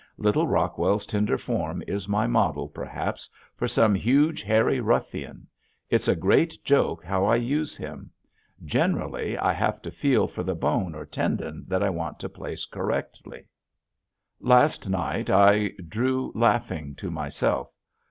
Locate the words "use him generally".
7.35-9.37